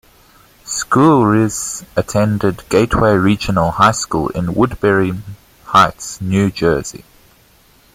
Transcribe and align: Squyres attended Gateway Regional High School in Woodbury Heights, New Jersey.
Squyres 0.65 1.85
attended 1.95 2.67
Gateway 2.69 3.13
Regional 3.13 3.69
High 3.69 3.91
School 3.91 4.29
in 4.29 4.55
Woodbury 4.55 5.11
Heights, 5.65 6.19
New 6.19 6.49
Jersey. 6.49 7.05